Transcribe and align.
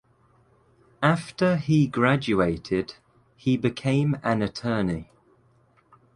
After 1.03 1.57
he 1.57 1.85
graduated 1.85 2.95
he 3.35 3.55
became 3.55 4.17
an 4.23 4.41
attorney. 4.41 5.11